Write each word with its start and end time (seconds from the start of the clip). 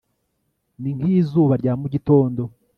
ni 0.81 0.91
nk'izuba 0.97 1.53
rya 1.61 1.73
mu 1.81 1.87
gitondo 1.93 2.41